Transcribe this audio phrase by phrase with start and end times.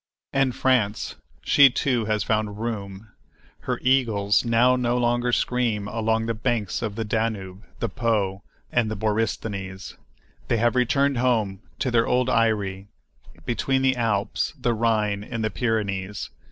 [0.33, 3.09] And France,—she, too, has found "room."
[3.59, 8.41] Her "eagles" now no longer scream along the banks of the Danube, the Po,
[8.71, 9.95] and the Borysthenes.
[10.47, 12.87] They have returned home, to their old eyrie,
[13.45, 16.31] between the Alps, the Rhine, and the Pyrenees.